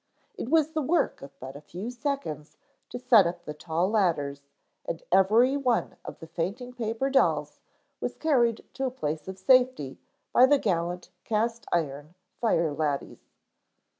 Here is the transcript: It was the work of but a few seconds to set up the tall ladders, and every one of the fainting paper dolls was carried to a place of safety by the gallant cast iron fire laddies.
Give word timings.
It 0.33 0.49
was 0.49 0.71
the 0.71 0.81
work 0.81 1.21
of 1.21 1.39
but 1.39 1.55
a 1.55 1.61
few 1.61 1.91
seconds 1.91 2.57
to 2.89 2.97
set 2.97 3.27
up 3.27 3.45
the 3.45 3.53
tall 3.53 3.87
ladders, 3.87 4.47
and 4.83 5.03
every 5.11 5.55
one 5.55 5.95
of 6.03 6.17
the 6.17 6.25
fainting 6.25 6.73
paper 6.73 7.11
dolls 7.11 7.59
was 7.99 8.15
carried 8.15 8.65
to 8.73 8.85
a 8.85 8.89
place 8.89 9.27
of 9.27 9.37
safety 9.37 9.99
by 10.33 10.47
the 10.47 10.57
gallant 10.57 11.11
cast 11.23 11.67
iron 11.71 12.15
fire 12.39 12.73
laddies. 12.73 13.29